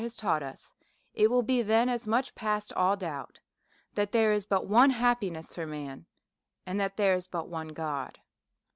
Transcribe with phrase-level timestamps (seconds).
[0.01, 0.73] 151 had taught us,
[1.13, 3.39] it will be then as much past all doubt
[3.93, 6.07] that there is but one happiness for man,
[6.65, 8.17] as that there is but one God.